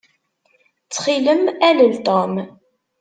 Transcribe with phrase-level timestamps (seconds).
[0.83, 2.33] Ttxil-m, alel Tom.